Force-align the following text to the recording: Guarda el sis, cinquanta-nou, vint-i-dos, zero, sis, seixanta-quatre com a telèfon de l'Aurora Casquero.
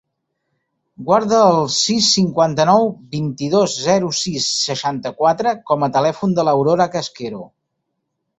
Guarda 1.09 1.41
el 1.49 1.67
sis, 1.75 2.07
cinquanta-nou, 2.15 2.89
vint-i-dos, 3.11 3.75
zero, 3.89 4.09
sis, 4.21 4.49
seixanta-quatre 4.71 5.55
com 5.71 5.87
a 5.87 5.91
telèfon 5.99 6.35
de 6.41 6.49
l'Aurora 6.49 6.91
Casquero. 6.99 7.45